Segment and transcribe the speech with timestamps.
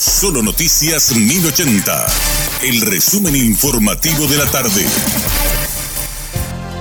[0.00, 2.06] Solo Noticias 1080.
[2.62, 4.82] El resumen informativo de la tarde.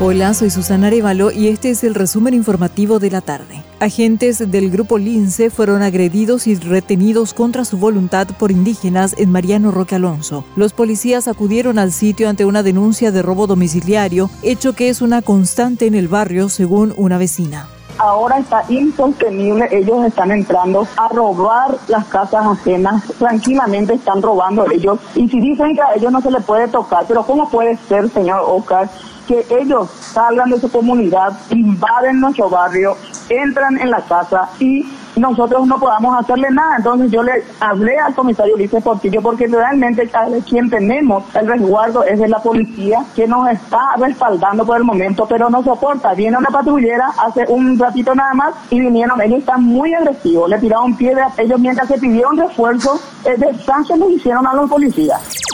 [0.00, 3.64] Hola, soy Susana Arevalo y este es el resumen informativo de la tarde.
[3.80, 9.70] Agentes del grupo Lince fueron agredidos y retenidos contra su voluntad por indígenas en Mariano
[9.70, 10.44] Roque Alonso.
[10.54, 15.22] Los policías acudieron al sitio ante una denuncia de robo domiciliario, hecho que es una
[15.22, 17.66] constante en el barrio, según una vecina
[18.06, 19.68] ahora está insostenible.
[19.70, 23.02] Ellos están entrando a robar las casas ajenas.
[23.18, 24.98] Tranquilamente están robando ellos.
[25.14, 28.08] Y si dicen que a ellos no se les puede tocar, pero ¿cómo puede ser,
[28.10, 28.88] señor Oscar,
[29.26, 32.96] que ellos salgan de su comunidad, invaden nuestro barrio,
[33.28, 34.84] entran en la casa y
[35.16, 36.76] nosotros no podamos hacerle nada.
[36.76, 40.10] Entonces yo le hablé al comisario Ulises Portillo porque realmente
[40.48, 45.26] quien tenemos el resguardo es de la policía que nos está respaldando por el momento,
[45.28, 46.14] pero no soporta.
[46.14, 50.58] Viene una patrullera hace un ratito nada más y vinieron, ellos están muy agresivos, le
[50.58, 55.45] tiraron piedras, ellos mientras se pidieron refuerzo, el descanso le hicieron a los policías.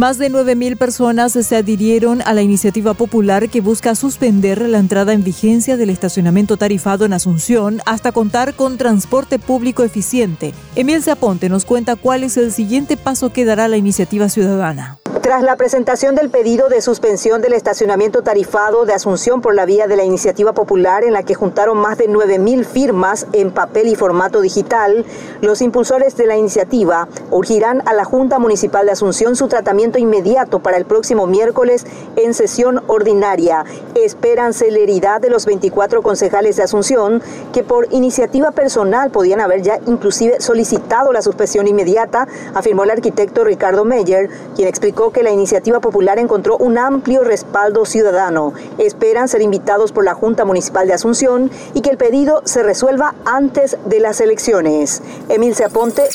[0.00, 5.12] Más de 9.000 personas se adhirieron a la iniciativa popular que busca suspender la entrada
[5.12, 10.54] en vigencia del estacionamiento tarifado en Asunción hasta contar con transporte público eficiente.
[10.74, 14.99] Emil Zaponte nos cuenta cuál es el siguiente paso que dará la iniciativa ciudadana.
[15.30, 19.86] Tras la presentación del pedido de suspensión del estacionamiento tarifado de Asunción por la vía
[19.86, 23.94] de la iniciativa popular en la que juntaron más de 9.000 firmas en papel y
[23.94, 25.04] formato digital,
[25.40, 30.64] los impulsores de la iniciativa urgirán a la Junta Municipal de Asunción su tratamiento inmediato
[30.64, 31.86] para el próximo miércoles
[32.16, 33.64] en sesión ordinaria.
[33.94, 39.78] Esperan celeridad de los 24 concejales de Asunción que por iniciativa personal podían haber ya
[39.86, 45.80] inclusive solicitado la suspensión inmediata, afirmó el arquitecto Ricardo Meyer, quien explicó que la iniciativa
[45.80, 48.52] popular encontró un amplio respaldo ciudadano.
[48.78, 53.14] Esperan ser invitados por la Junta Municipal de Asunción y que el pedido se resuelva
[53.24, 55.02] antes de las elecciones.
[55.28, 56.08] Emil Aponte.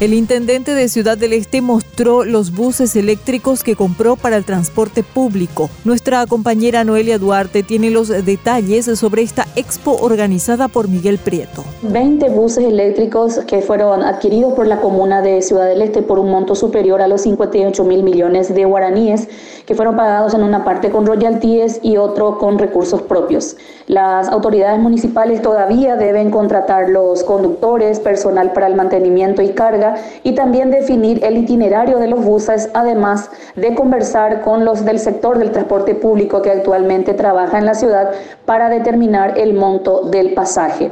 [0.00, 5.02] El intendente de Ciudad del Este mostró los buses eléctricos que compró para el transporte
[5.02, 5.68] público.
[5.84, 11.64] Nuestra compañera Noelia Duarte tiene los detalles sobre esta expo organizada por Miguel Prieto.
[11.82, 16.30] 20 buses eléctricos que fueron adquiridos por la comuna de Ciudad del Este por un
[16.30, 19.28] monto superior a los 58 mil millones de guaraníes
[19.70, 23.56] que fueron pagados en una parte con royalties y otro con recursos propios.
[23.86, 29.94] Las autoridades municipales todavía deben contratar los conductores, personal para el mantenimiento y carga
[30.24, 35.38] y también definir el itinerario de los buses, además de conversar con los del sector
[35.38, 38.10] del transporte público que actualmente trabaja en la ciudad
[38.46, 40.90] para determinar el monto del pasaje.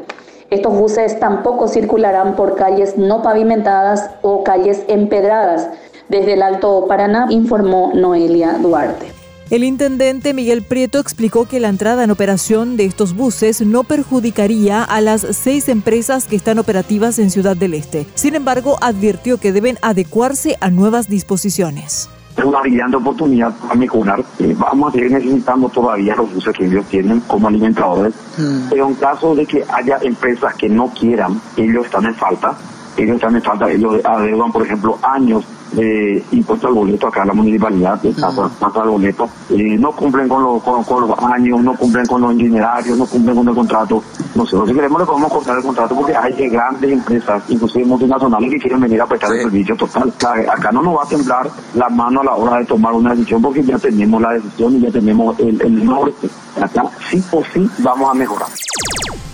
[0.50, 5.68] Estos buses tampoco circularán por calles no pavimentadas o calles empedradas
[6.08, 9.12] desde el Alto Paraná, informó Noelia Duarte.
[9.50, 14.84] El intendente Miguel Prieto explicó que la entrada en operación de estos buses no perjudicaría
[14.84, 18.06] a las seis empresas que están operativas en Ciudad del Este.
[18.14, 24.24] Sin embargo, advirtió que deben adecuarse a nuevas disposiciones es una brillante oportunidad para mejorar.
[24.38, 28.14] Eh, vamos a seguir necesitando todavía los buses que ellos tienen como alimentadores.
[28.36, 28.68] Mm.
[28.70, 32.54] Pero en caso de que haya empresas que no quieran, ellos están en falta.
[32.96, 37.34] Ellos están en falta, ellos adeudan, por ejemplo, años de impuesto al boleto acá la
[37.34, 42.34] municipalidad, al boleto, eh, no cumplen con, los con, los años, no cumplen con los
[42.34, 44.02] itinerarios, no cumplen con el contrato.
[44.34, 48.58] Nosotros si queremos le podemos cortar el contrato porque hay grandes empresas, inclusive multinacionales, que
[48.58, 50.12] quieren venir a prestar el servicio total.
[50.48, 53.42] Acá no nos va a temblar la mano a la hora de tomar una decisión
[53.42, 56.28] porque ya tenemos la decisión y ya tenemos el, el norte.
[56.60, 58.48] Acá sí o sí vamos a mejorar.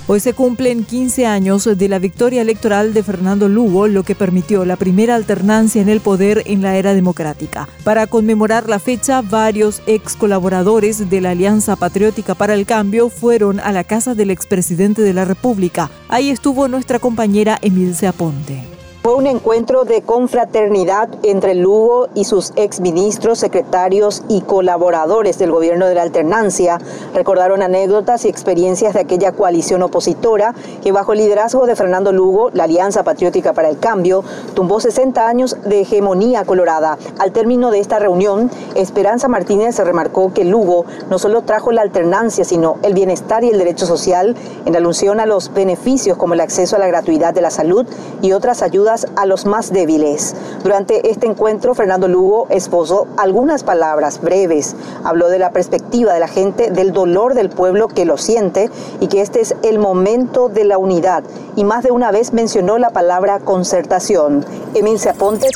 [0.06, 4.66] Hoy se cumplen 15 años de la victoria electoral de Fernando Lugo, lo que permitió
[4.66, 7.70] la primera alternancia en el poder en la era democrática.
[7.84, 13.60] Para conmemorar la fecha, varios ex colaboradores de la Alianza Patriótica para el Cambio fueron
[13.60, 15.90] a la casa del expresidente de la República.
[16.08, 18.73] Ahí estuvo nuestra compañera Emilce Aponte.
[19.04, 25.86] Fue un encuentro de confraternidad entre Lugo y sus exministros, secretarios y colaboradores del gobierno
[25.86, 26.78] de la alternancia.
[27.12, 32.48] Recordaron anécdotas y experiencias de aquella coalición opositora que bajo el liderazgo de Fernando Lugo,
[32.54, 36.96] la Alianza Patriótica para el Cambio, tumbó 60 años de hegemonía colorada.
[37.18, 41.82] Al término de esta reunión, Esperanza Martínez se remarcó que Lugo no solo trajo la
[41.82, 44.34] alternancia, sino el bienestar y el derecho social
[44.64, 47.84] en alusión a los beneficios como el acceso a la gratuidad de la salud
[48.22, 50.34] y otras ayudas a los más débiles.
[50.62, 54.76] Durante este encuentro, Fernando Lugo esposó algunas palabras breves.
[55.02, 58.70] Habló de la perspectiva de la gente, del dolor del pueblo que lo siente
[59.00, 61.24] y que este es el momento de la unidad.
[61.56, 64.44] Y más de una vez mencionó la palabra concertación.
[64.74, 65.48] Emil Aponte.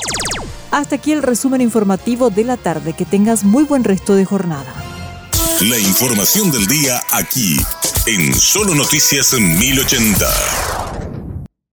[0.71, 2.93] Hasta aquí el resumen informativo de la tarde.
[2.93, 4.73] Que tengas muy buen resto de jornada.
[5.63, 7.57] La información del día aquí,
[8.07, 10.78] en Solo Noticias 1080.